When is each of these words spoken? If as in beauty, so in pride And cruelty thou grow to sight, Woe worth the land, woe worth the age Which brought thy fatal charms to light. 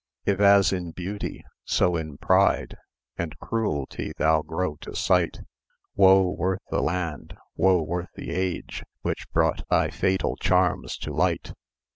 If 0.25 0.39
as 0.39 0.73
in 0.73 0.93
beauty, 0.93 1.45
so 1.63 1.95
in 1.95 2.17
pride 2.17 2.75
And 3.19 3.37
cruelty 3.37 4.13
thou 4.17 4.41
grow 4.41 4.77
to 4.77 4.95
sight, 4.95 5.41
Woe 5.93 6.27
worth 6.31 6.63
the 6.71 6.81
land, 6.81 7.37
woe 7.55 7.83
worth 7.83 8.09
the 8.15 8.31
age 8.31 8.83
Which 9.03 9.29
brought 9.29 9.61
thy 9.69 9.91
fatal 9.91 10.37
charms 10.37 10.97
to 10.97 11.13
light. 11.13 11.53